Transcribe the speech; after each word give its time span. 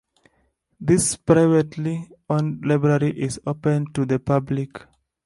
This 0.79 1.15
privately 1.15 2.09
owned 2.27 2.65
library 2.65 3.11
is 3.11 3.39
open 3.45 3.93
to 3.93 4.03
the 4.03 4.17
public. 4.17 4.83